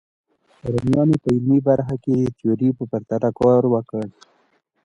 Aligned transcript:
رومیانو 0.71 1.15
په 1.23 1.29
عملي 1.35 1.59
برخه 1.69 1.95
کې 2.03 2.13
د 2.19 2.25
تیوري 2.37 2.69
په 2.77 2.83
پرتله 2.91 3.29
کار 3.39 3.63
وکړ. 3.73 4.05